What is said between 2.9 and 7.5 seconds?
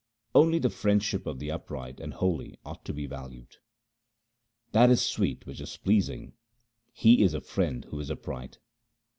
be valued:— That is sweet which is pleasing; he is a